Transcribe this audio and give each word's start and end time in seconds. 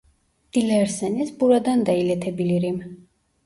Dilerseniz 0.53 1.39
buradan 1.41 1.85
da 1.85 1.91
iletebilirim 1.91 3.09